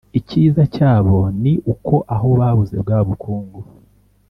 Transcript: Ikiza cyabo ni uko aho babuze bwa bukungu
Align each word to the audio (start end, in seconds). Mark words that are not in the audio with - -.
Ikiza 0.19 0.63
cyabo 0.75 1.17
ni 1.41 1.53
uko 1.73 1.95
aho 2.15 2.27
babuze 2.39 2.75
bwa 2.83 2.99
bukungu 3.07 3.59